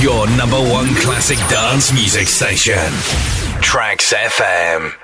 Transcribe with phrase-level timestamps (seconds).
[0.00, 2.78] Your number one classic dance music station.
[3.60, 4.94] Tracks FM.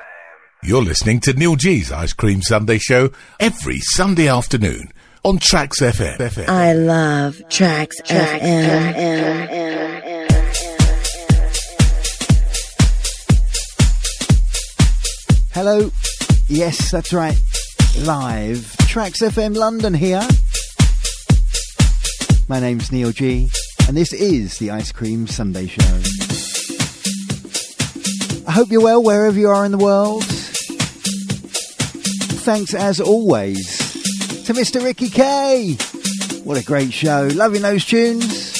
[0.62, 4.90] You're listening to Neil G's Ice Cream Sunday Show every Sunday afternoon
[5.22, 6.48] on Tracks FM.
[6.48, 8.94] I love Tracks, FM.
[15.52, 15.90] Hello.
[16.48, 17.38] Yes, that's right.
[17.98, 18.74] Live.
[18.88, 20.26] Tracks FM London here.
[22.48, 23.50] My name's Neil G
[23.88, 25.82] and this is the Ice Cream Sunday Show.
[28.46, 30.24] I hope you're well wherever you are in the world.
[32.42, 33.78] Thanks as always
[34.46, 34.82] to Mr.
[34.82, 35.76] Ricky K.
[36.42, 37.28] What a great show.
[37.34, 38.52] Loving those tunes.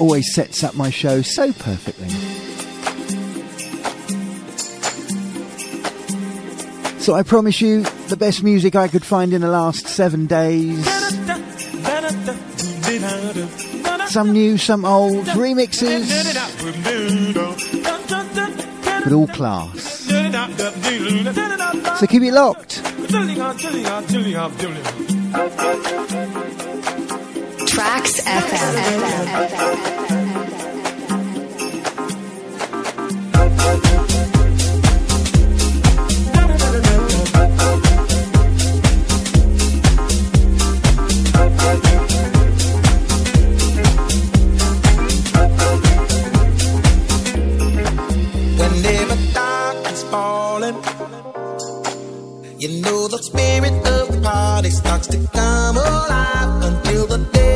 [0.00, 2.08] Always sets up my show so perfectly.
[6.98, 10.86] So I promise you the best music I could find in the last seven days.
[14.08, 16.10] Some new, some old, remixes.
[19.04, 20.06] But all class.
[22.00, 22.82] So keep it locked.
[27.66, 30.19] Tracks FM.
[54.90, 57.49] talks to come alive until the day.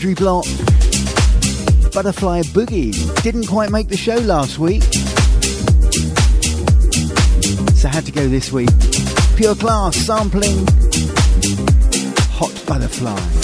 [0.00, 0.46] Adri Block.
[1.92, 3.22] Butterfly Boogie.
[3.22, 4.82] Didn't quite make the show last week.
[7.74, 8.70] So had to go this week.
[9.36, 10.66] Pure Class sampling
[12.30, 13.39] Hot Butterfly.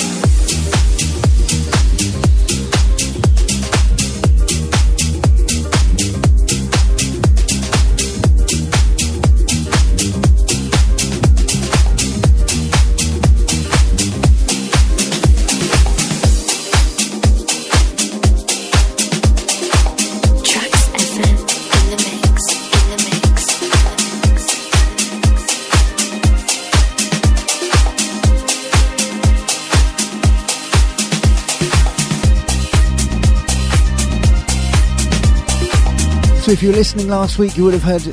[36.46, 38.06] So if you were listening last week, you would have heard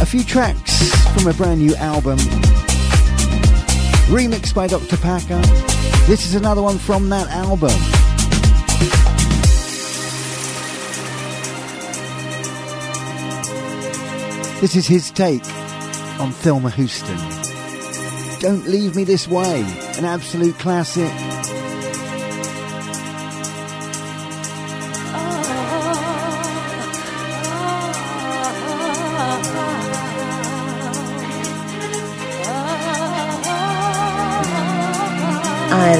[0.00, 2.16] a few tracks from a brand new album.
[4.06, 4.96] Remixed by Dr.
[4.96, 5.40] Packer.
[6.06, 7.72] This is another one from that album.
[14.60, 15.44] This is his take
[16.20, 17.18] on Thelma Houston.
[18.38, 19.62] Don't Leave Me This Way,
[19.98, 21.10] an absolute classic.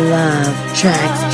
[0.01, 1.26] Love tracks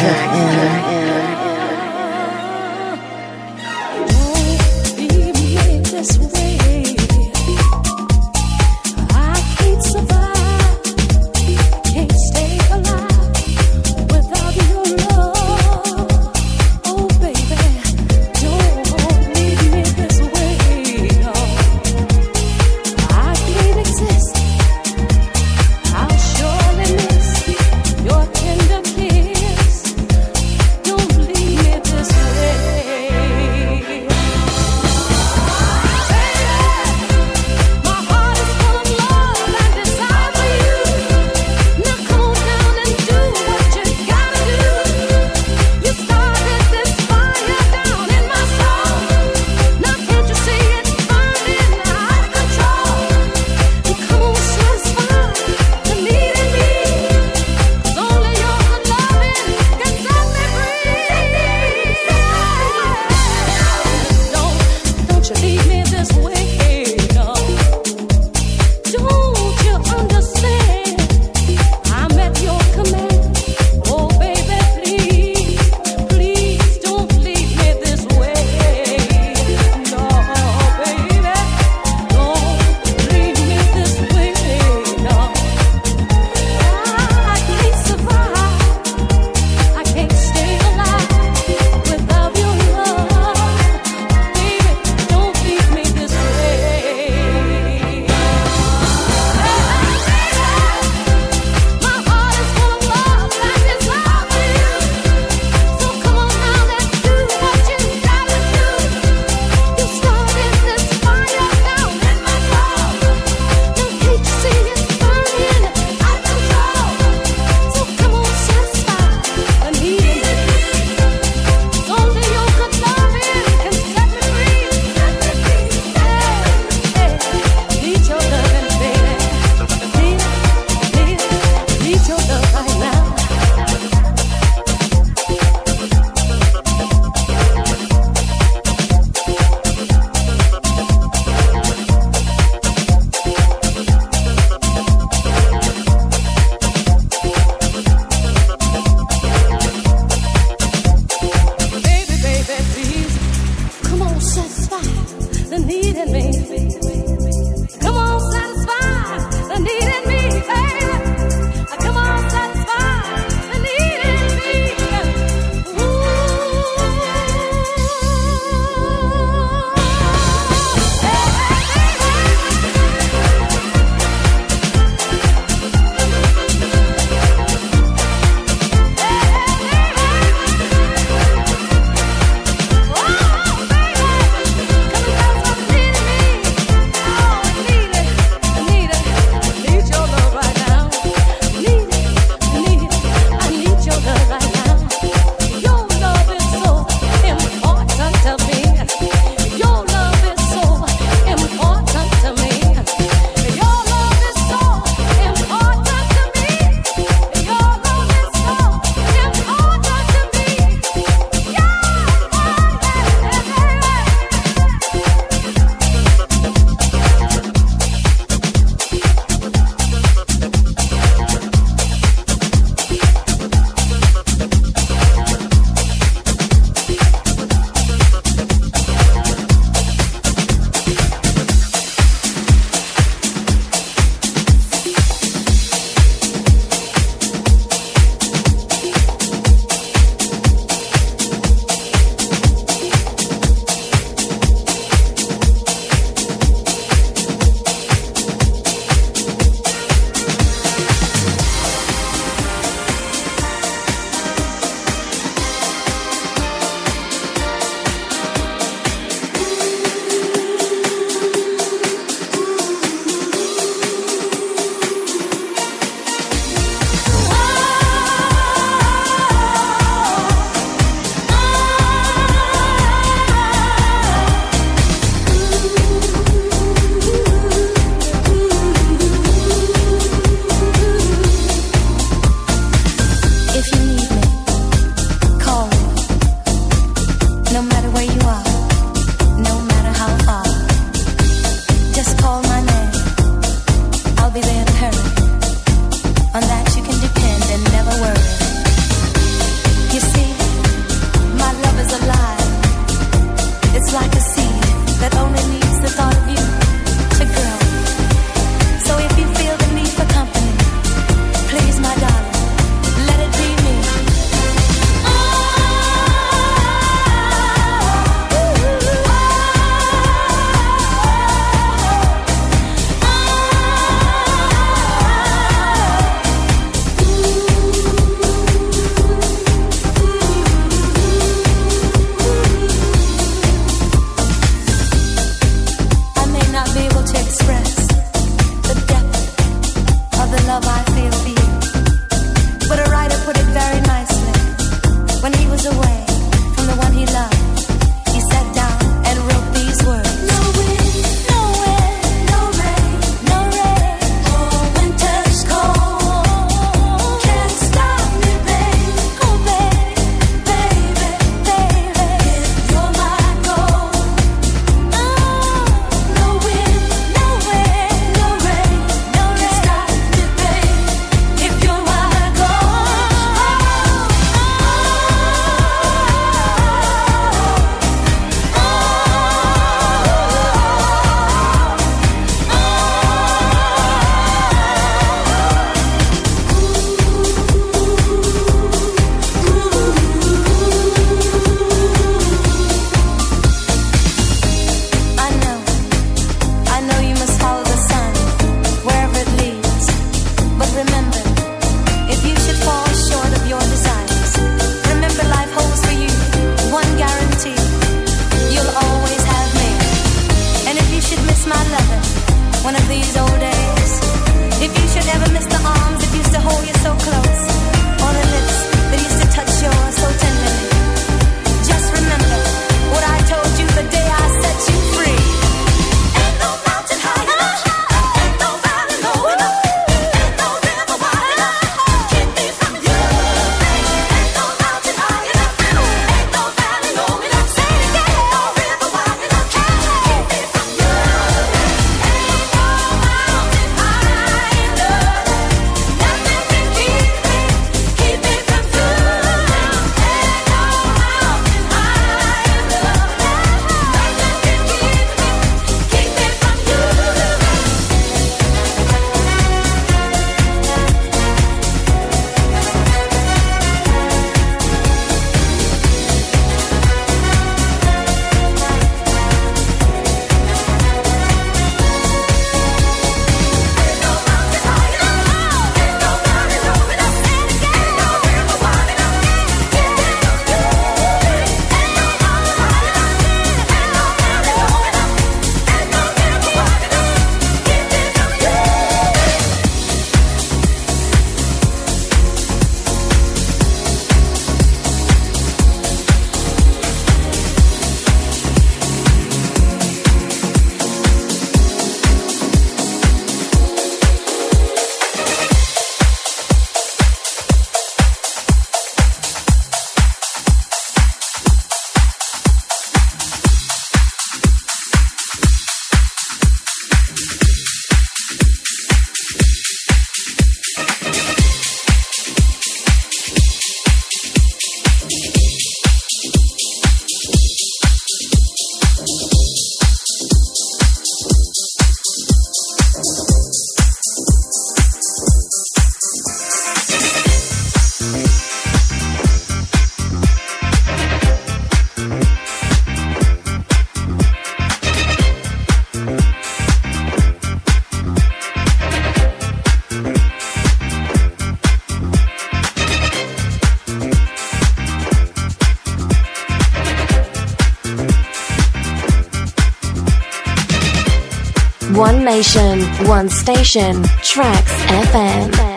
[563.12, 565.71] one station, Tracks FM.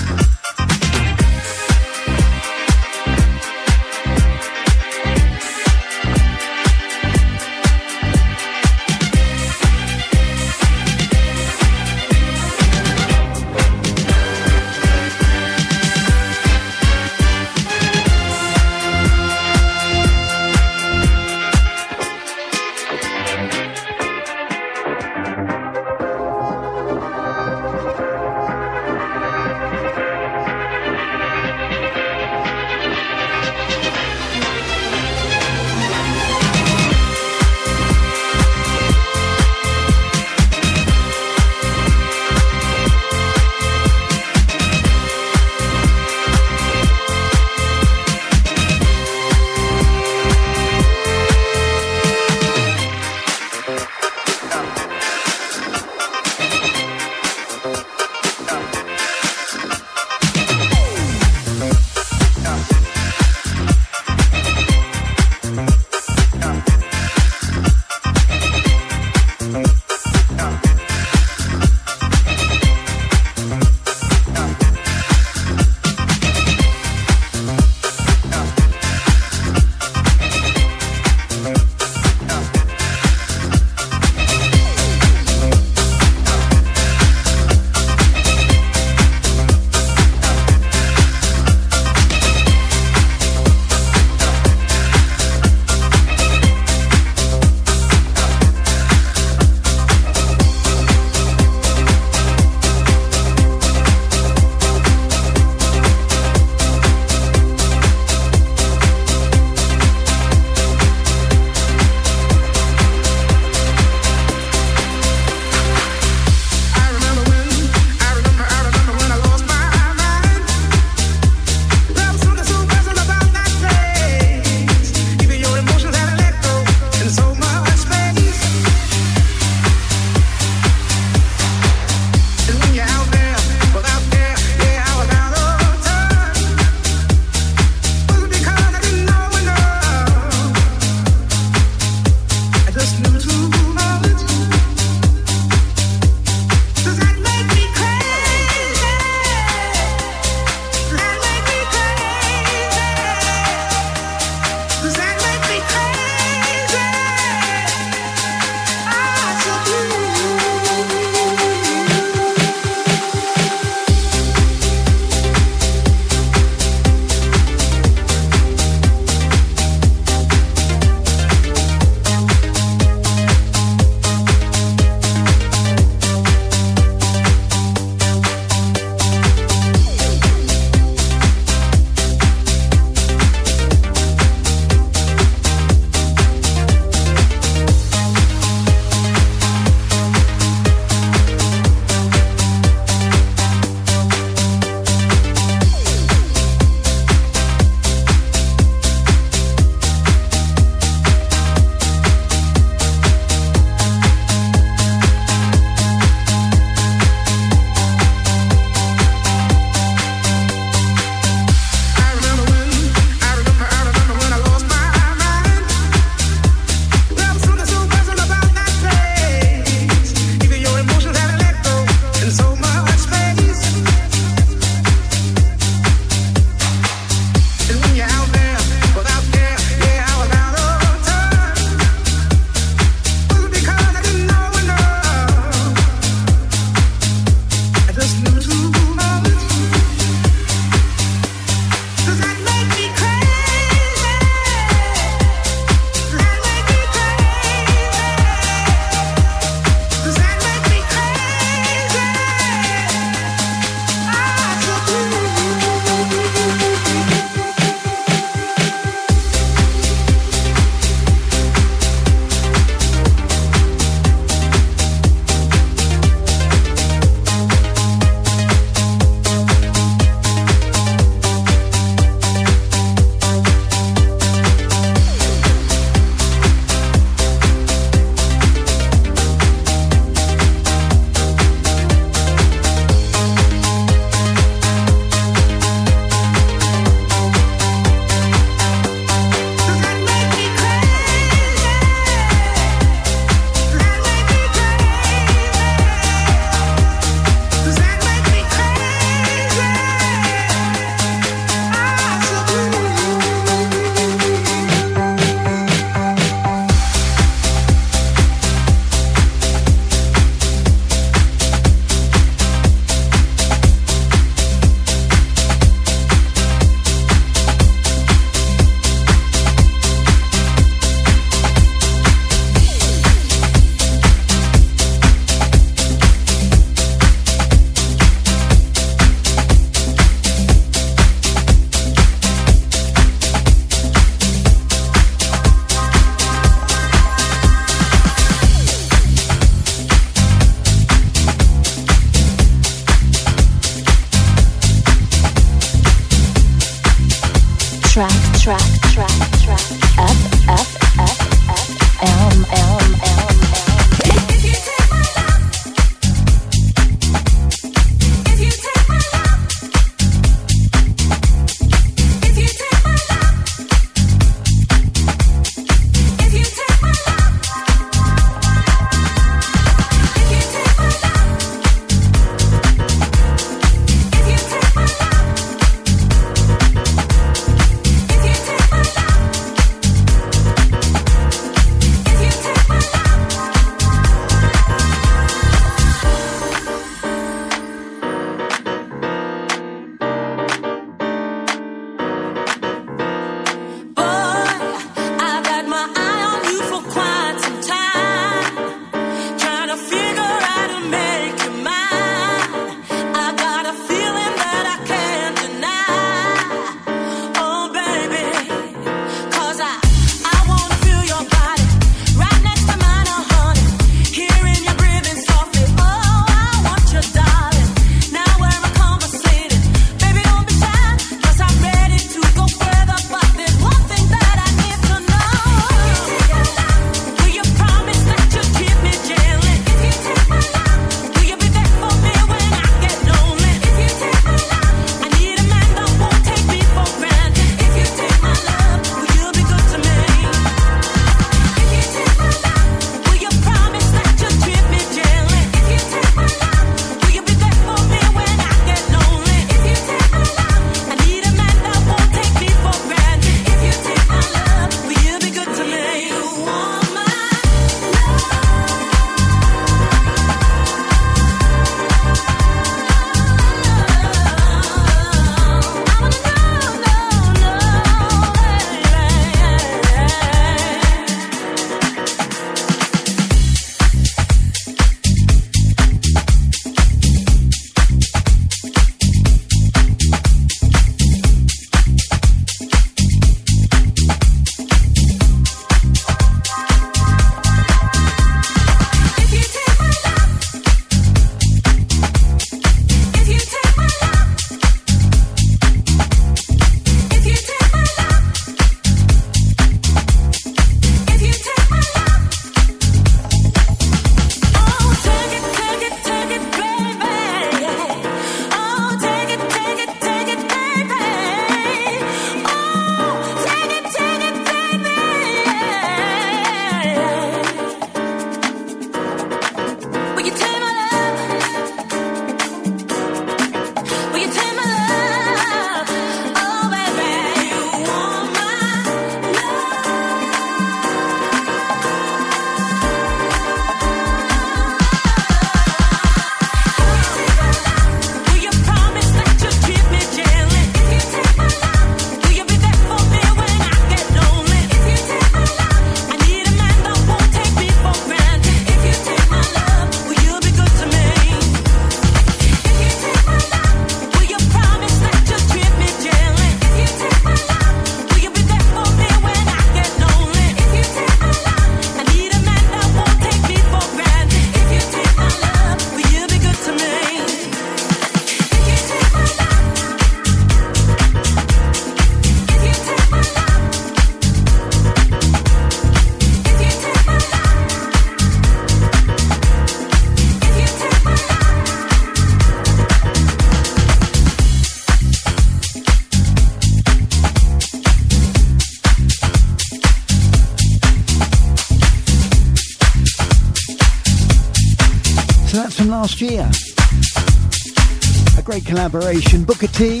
[598.92, 600.00] collaboration Booker T.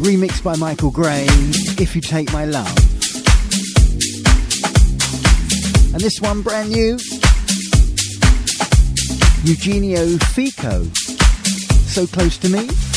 [0.00, 1.26] Remixed by Michael Gray,
[1.78, 2.74] If You Take My Love.
[5.92, 6.98] And this one brand new.
[9.44, 10.84] Eugenio Fico.
[11.84, 12.87] So close to me.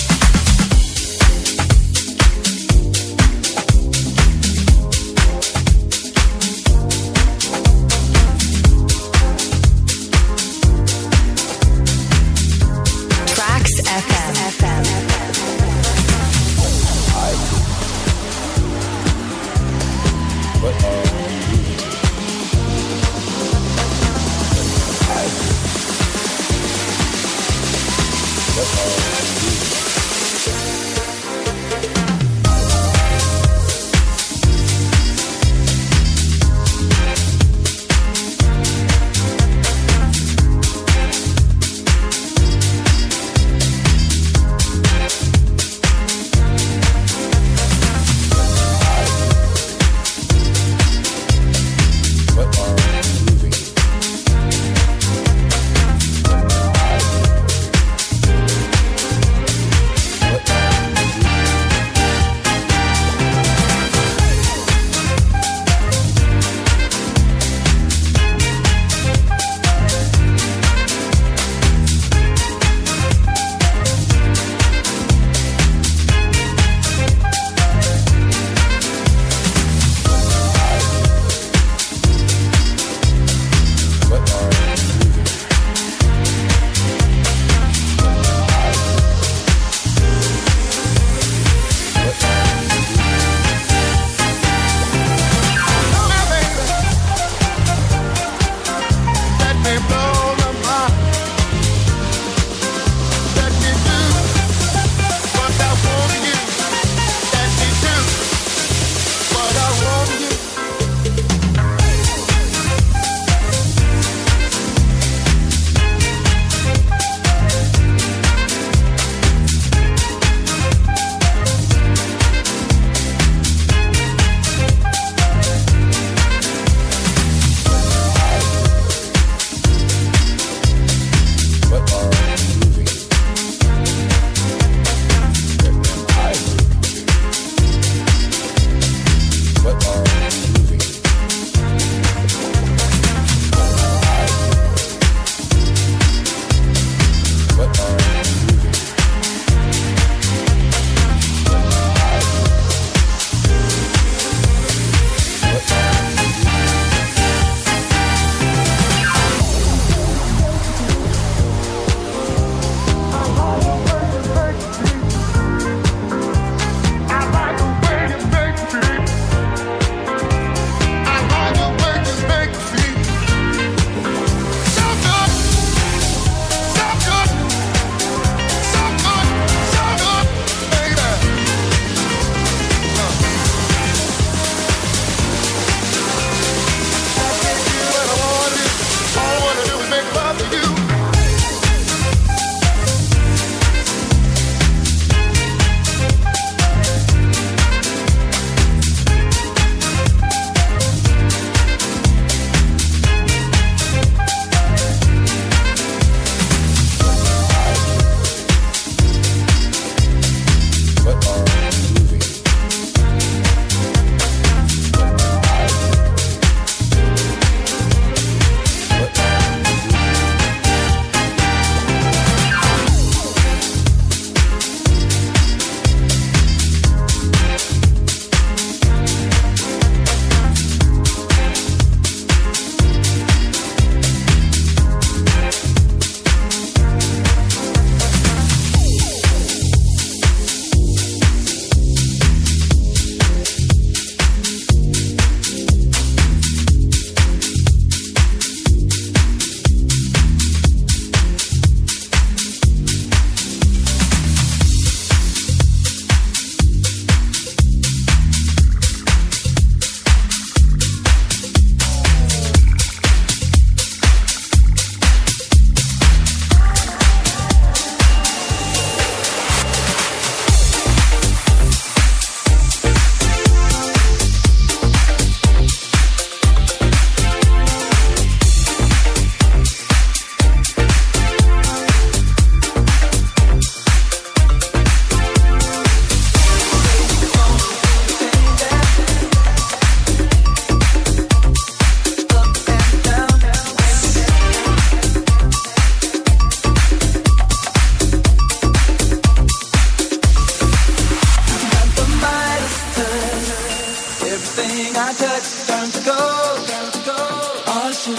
[308.02, 308.15] azul,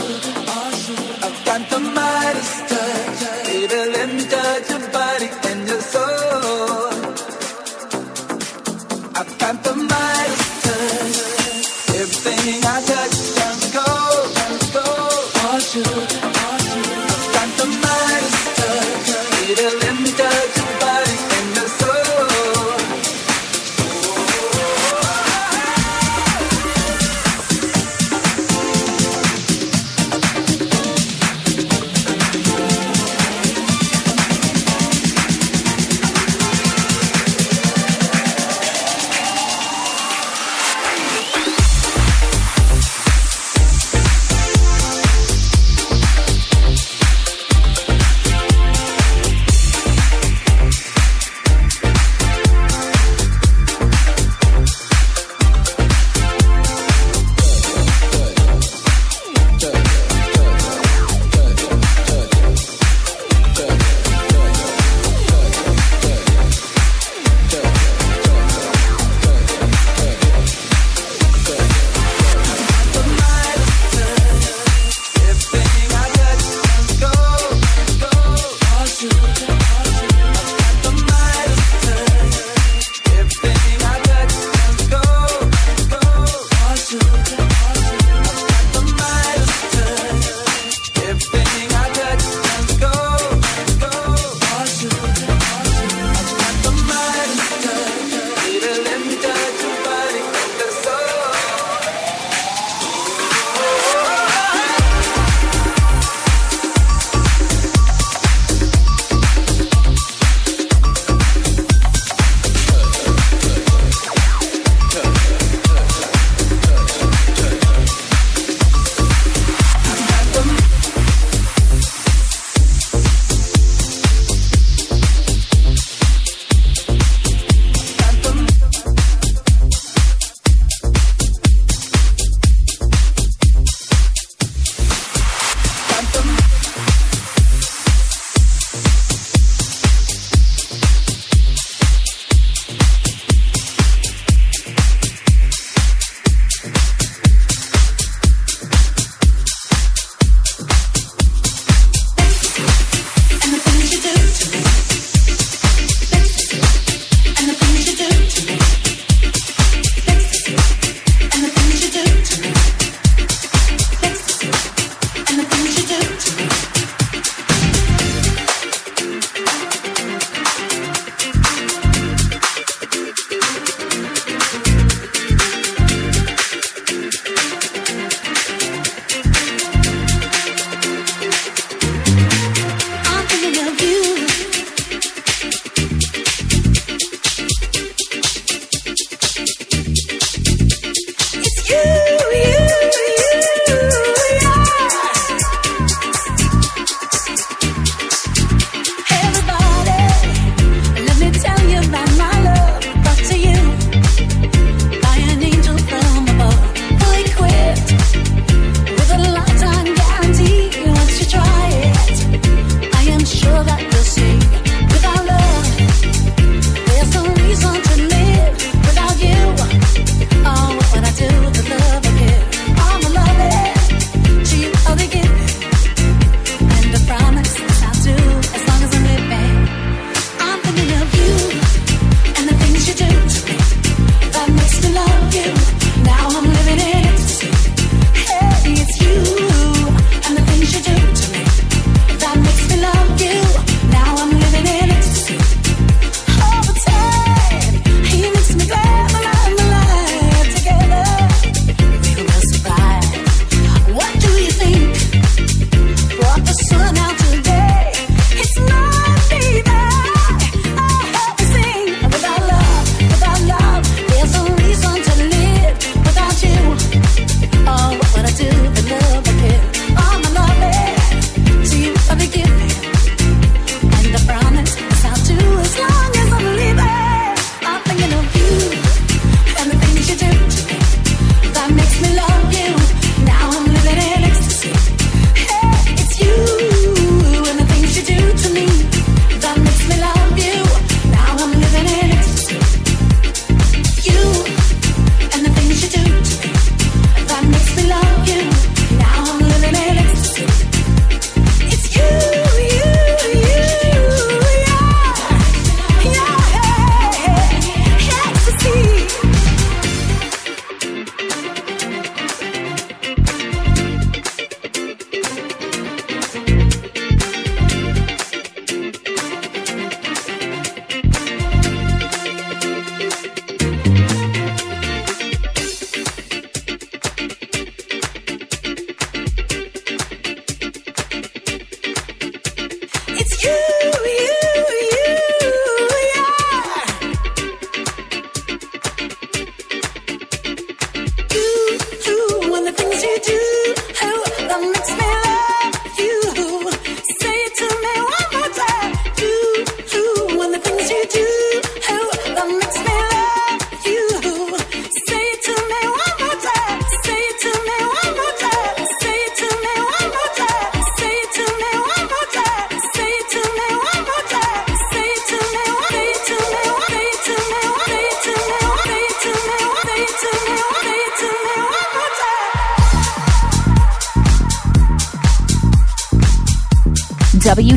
[0.68, 2.21] azul, canta más.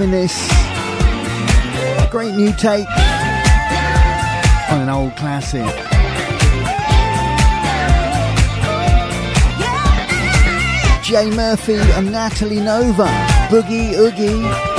[0.00, 0.50] loving this.
[2.10, 2.88] Great new take
[4.70, 5.66] on an old classic.
[11.04, 13.08] Jay Murphy and Natalie Nova.
[13.50, 14.69] Boogie Oogie.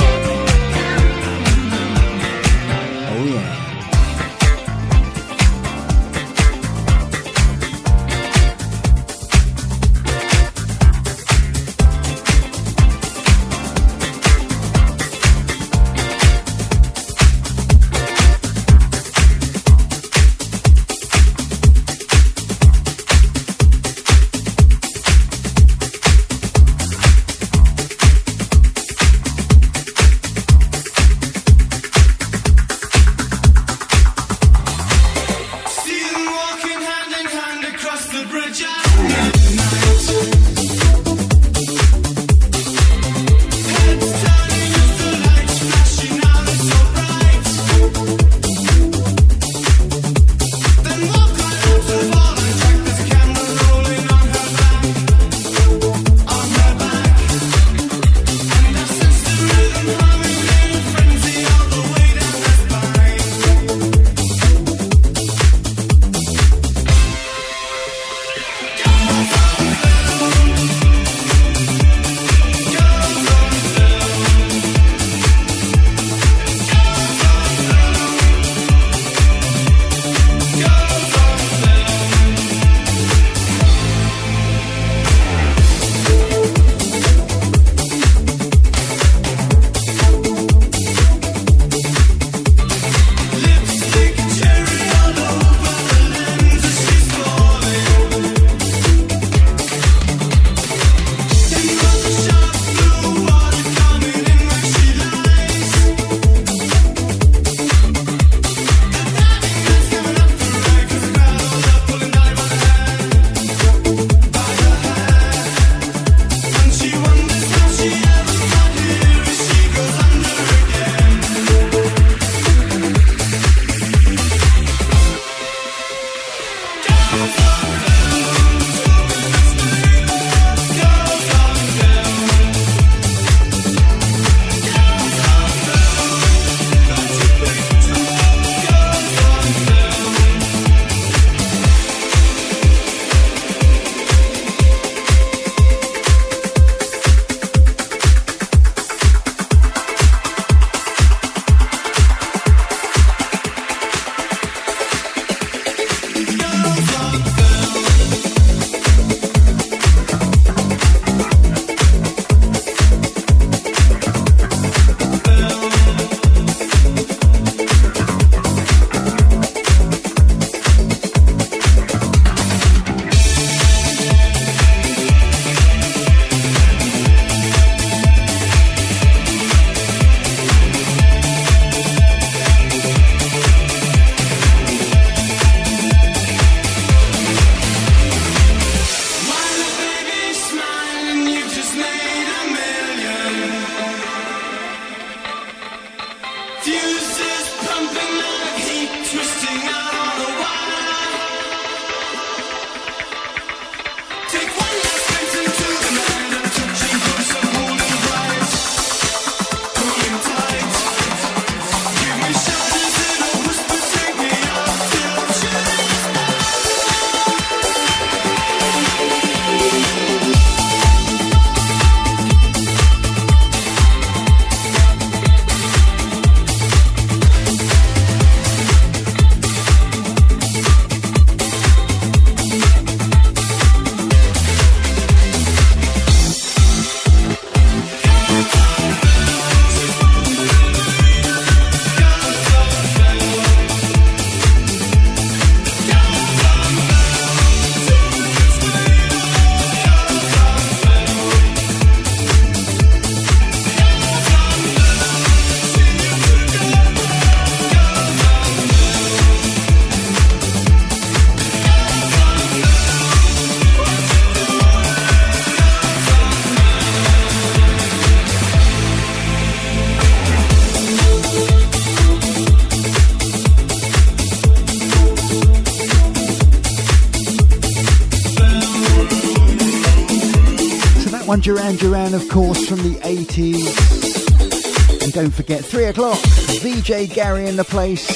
[281.42, 285.02] Duran Duran, of course, from the 80s.
[285.02, 286.18] And don't forget, 3 o'clock,
[286.60, 288.06] VJ Gary in the place,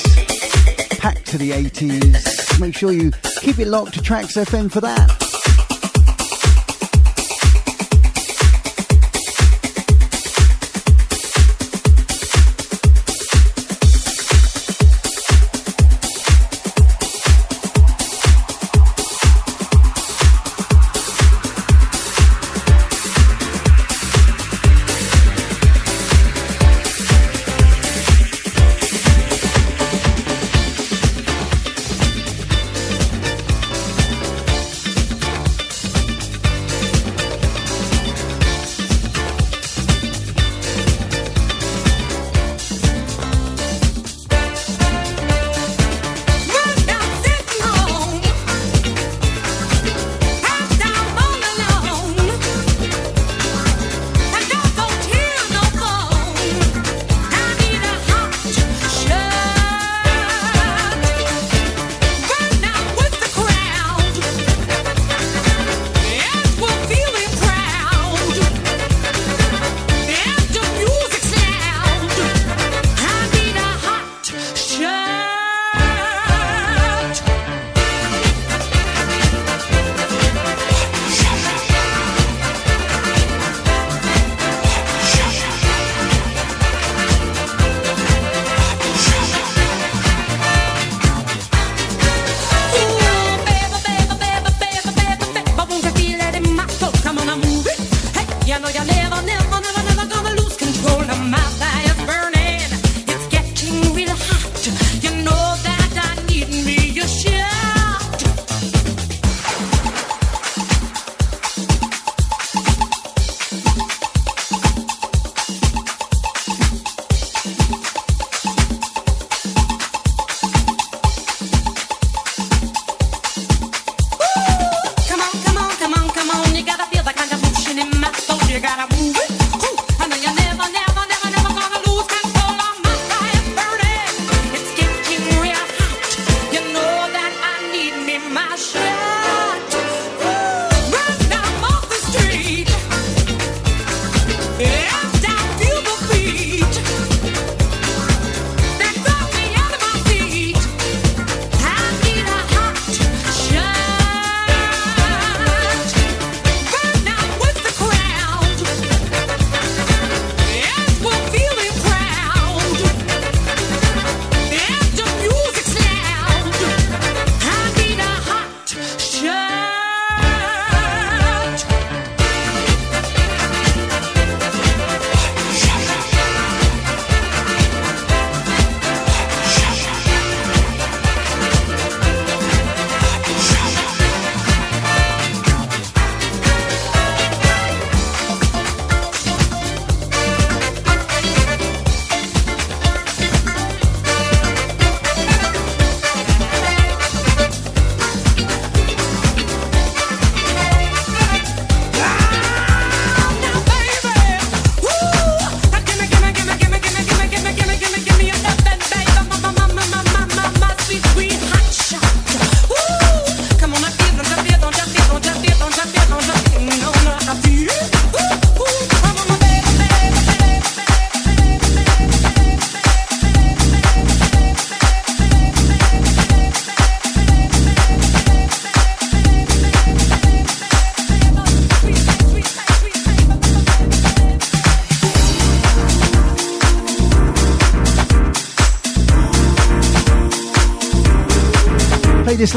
[0.98, 2.60] packed to the 80s.
[2.60, 3.10] Make sure you
[3.40, 5.15] keep it locked to Trax FM for that.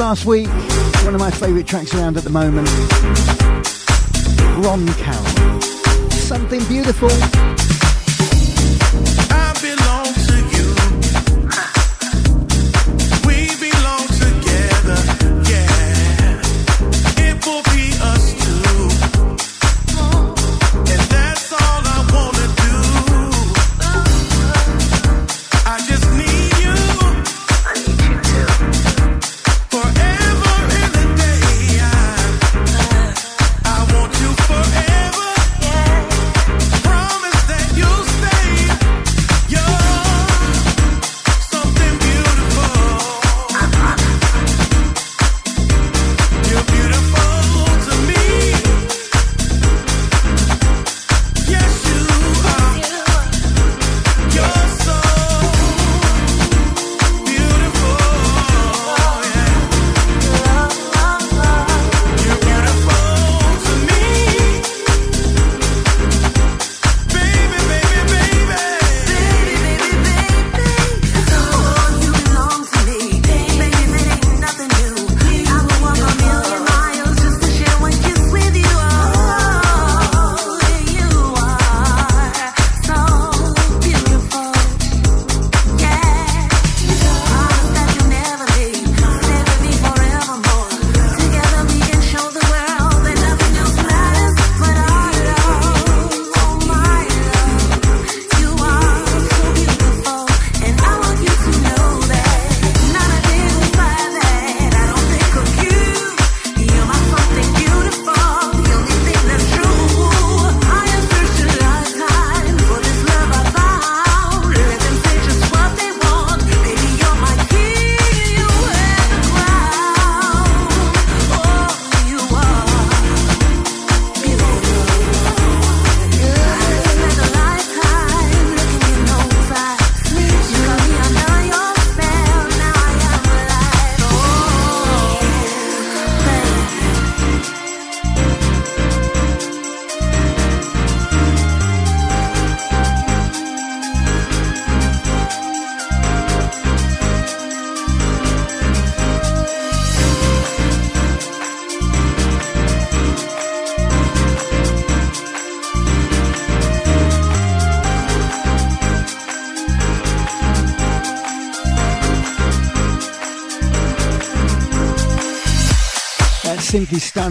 [0.09, 0.47] Last week.
[1.05, 2.67] One of my favourite tracks around at the moment.
[4.65, 5.61] Ron Carroll.
[6.09, 7.38] Something beautiful.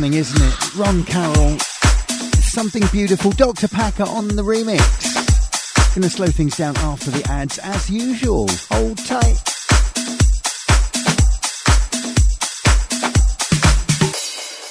[0.08, 0.74] Simply isn't it?
[0.74, 1.58] Ron Carroll,
[2.40, 3.30] something beautiful.
[3.30, 3.68] Dr.
[3.68, 4.80] Packer on the remix.
[5.94, 8.48] Gonna slow things down after the ads as usual.
[8.70, 9.36] Hold tight.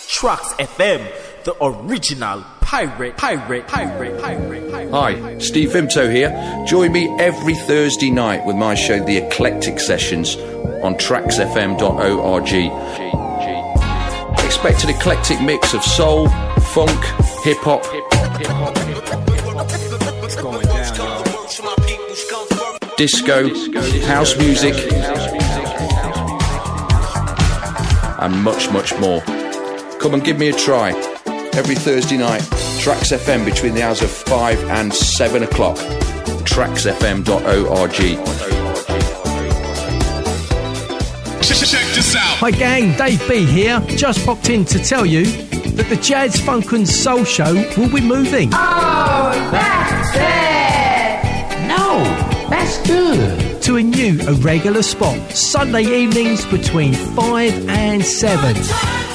[0.09, 1.07] Trax FM,
[1.43, 4.91] the original pirate, pirate, pirate, pirate, pirate.
[4.91, 6.31] Hi, Steve Vimto here.
[6.65, 10.35] Join me every Thursday night with my show, The Eclectic Sessions,
[10.81, 13.07] on traxfm.org.
[14.68, 17.01] Expect an eclectic mix of soul, funk,
[17.45, 17.84] hip hop,
[22.97, 23.47] disco,
[24.05, 24.76] house music,
[28.20, 29.22] and much, much more.
[30.01, 30.89] Come and give me a try.
[31.53, 32.41] Every Thursday night,
[32.82, 35.78] Trax FM between the hours of 5 and 7 o'clock.
[36.43, 38.36] traxfm.org.
[41.66, 42.38] Check this out.
[42.38, 43.82] Hi gang, Dave B here.
[43.88, 47.99] Just popped in to tell you that the Jazz Funk and Soul Show will be
[47.99, 48.51] moving.
[48.53, 51.68] Oh, that's it!
[51.68, 52.03] No,
[52.49, 53.62] that's good.
[53.64, 58.55] To a new irregular spot, Sunday evenings between 5 and 7.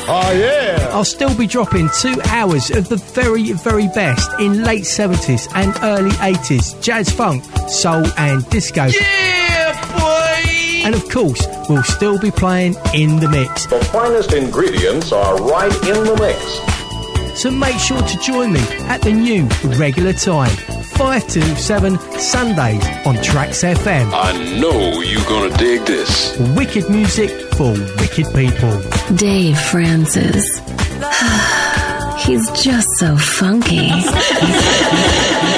[0.09, 0.91] Oh, yeah.
[0.93, 5.75] I'll still be dropping two hours of the very, very best in late 70s and
[5.83, 8.87] early 80s jazz funk, soul, and disco.
[8.87, 10.83] Yeah, boy!
[10.85, 13.67] And of course, we'll still be playing in the mix.
[13.67, 17.41] The finest ingredients are right in the mix.
[17.41, 19.49] So make sure to join me at the new
[19.79, 24.13] regular time, 5 to 7 Sundays on Trax FM.
[24.13, 26.37] I know you're gonna dig this.
[26.57, 28.83] Wicked music for wicked people.
[29.17, 30.45] Dave Francis.
[32.27, 33.91] He's just so funky.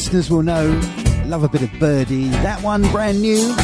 [0.00, 0.80] listeners will know,
[1.26, 2.30] love a bit of Birdie.
[2.40, 3.54] That one, brand new.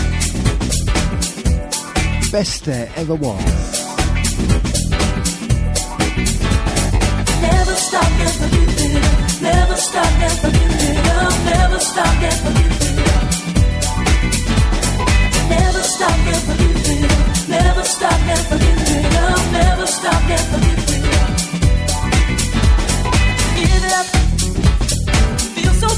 [2.30, 3.42] Best there ever was.
[7.40, 9.02] never stop and forgive it
[11.08, 13.32] up, never stop and forgive it up.
[15.48, 20.40] Never stop and forgive it up, never stop and forgive it up, never stop and
[20.52, 21.55] forgive it up.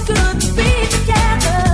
[0.09, 1.67] could be together.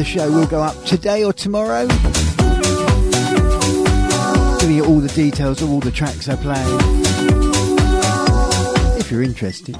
[0.00, 1.86] The show will go up today or tomorrow.
[4.58, 6.64] Giving you all the details of all the tracks I play.
[8.98, 9.76] If you're interested.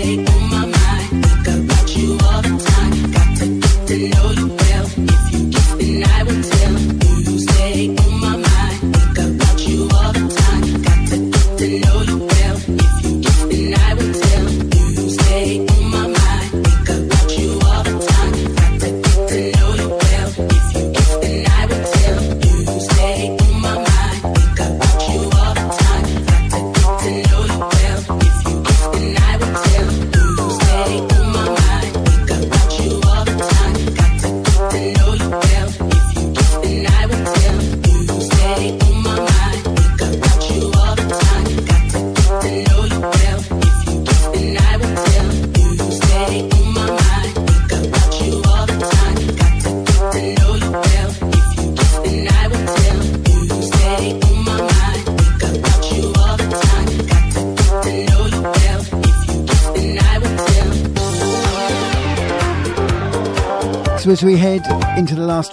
[0.00, 0.51] take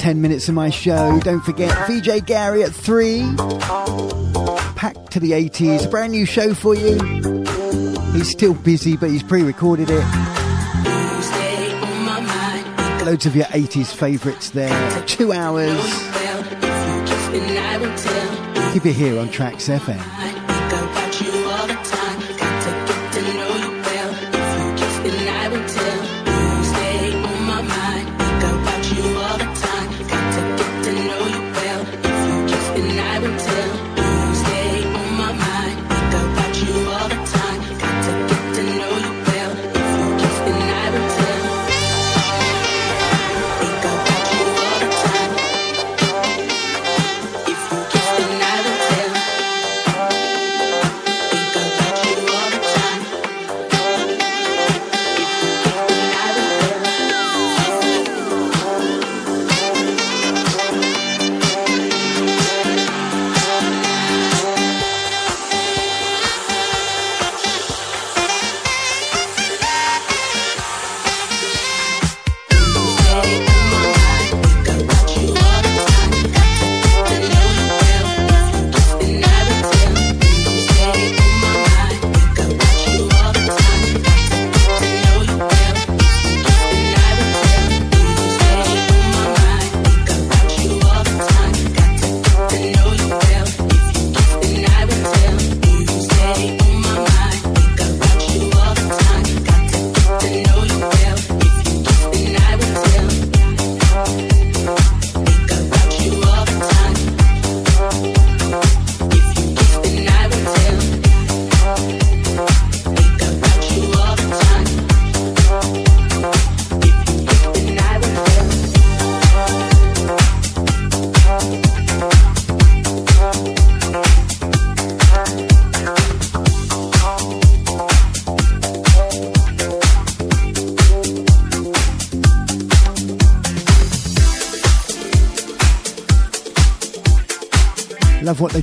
[0.10, 3.36] 10 minutes of my show, don't forget VJ Gary at 3.
[4.76, 6.98] Packed to the 80s, a brand new show for you.
[8.14, 10.04] He's still busy, but he's pre-recorded it.
[13.06, 15.04] Loads of your 80s favourites there.
[15.06, 15.80] Two hours.
[18.74, 20.19] Keep it here on Trax FM.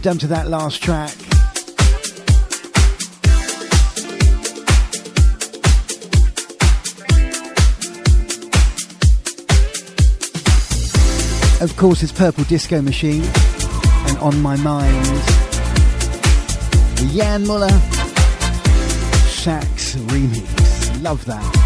[0.06, 1.10] Done to that last track.
[11.60, 15.04] Of course, it's Purple Disco Machine and On My Mind.
[17.12, 17.68] Jan Muller
[19.26, 21.02] sax remix.
[21.02, 21.65] Love that.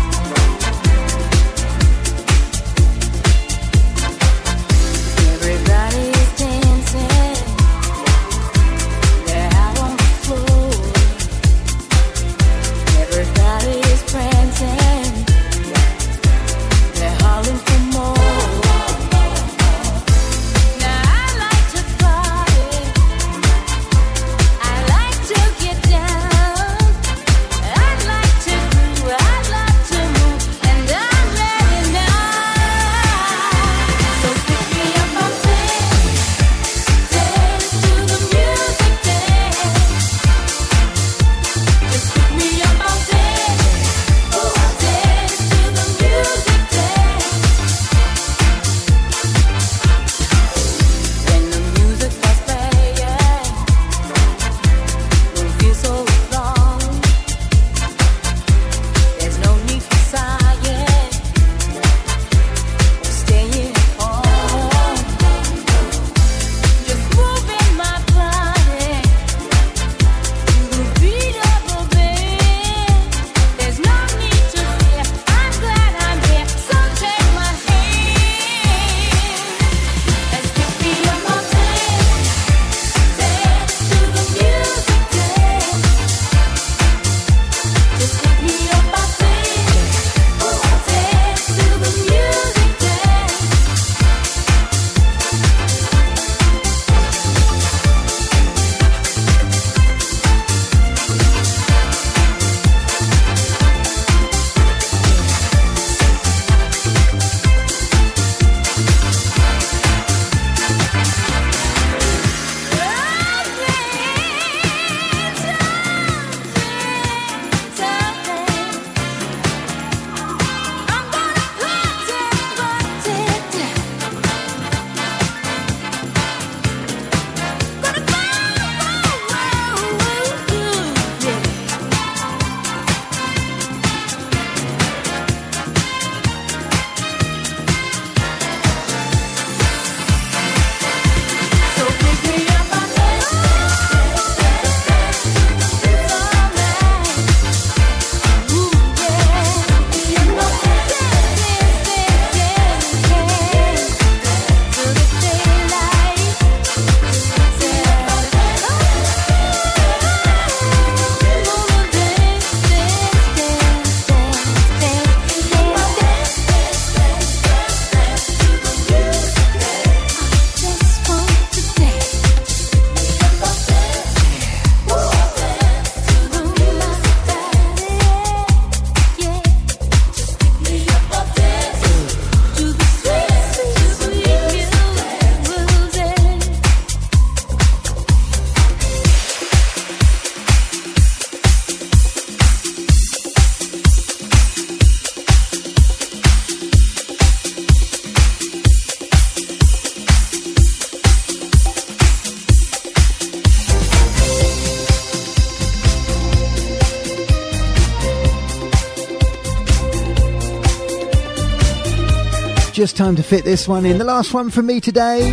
[213.01, 213.97] Time to fit this one in.
[213.97, 215.31] The last one from me today.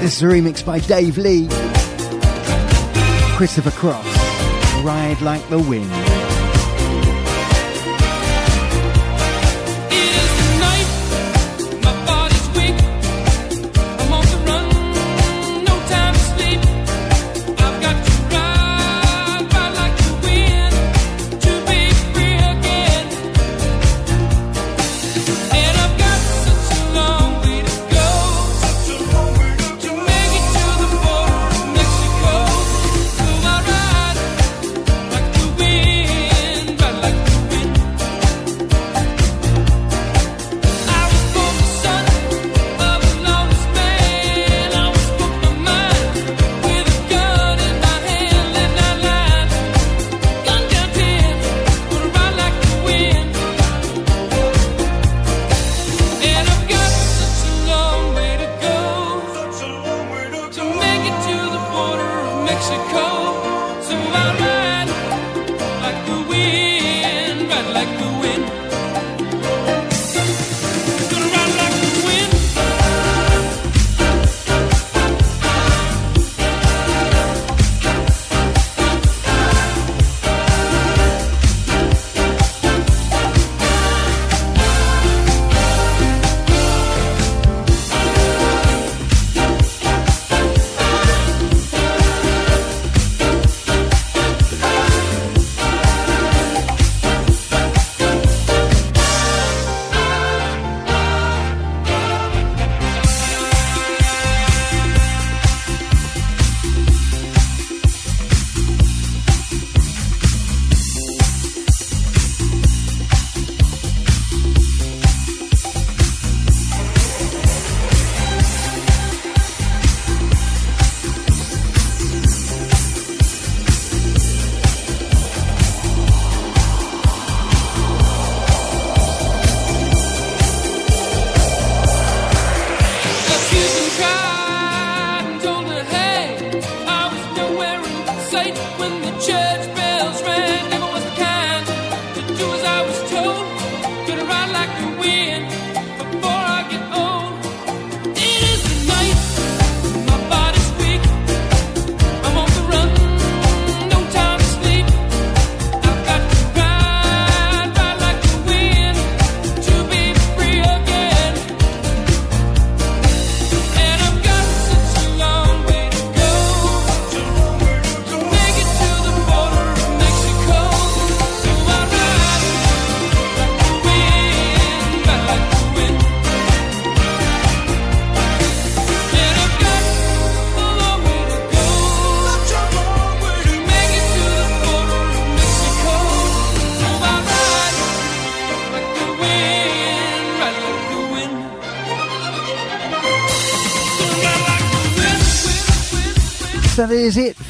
[0.00, 1.46] This is a remix by Dave Lee,
[3.36, 4.04] Christopher Cross,
[4.82, 6.23] Ride Like the Wind.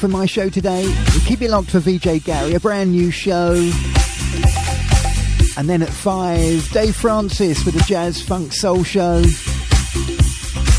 [0.05, 0.93] For my show today.
[1.25, 3.53] Keep it locked for VJ Gary, a brand new show.
[5.57, 9.23] And then at five, Dave Francis with a Jazz Funk Soul Show.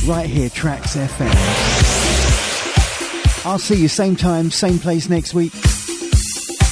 [0.06, 1.34] Right here, Trax FM.
[3.44, 5.52] I'll see you same time, same place next week.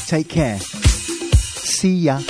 [0.06, 0.60] Take care.
[0.60, 2.20] See ya.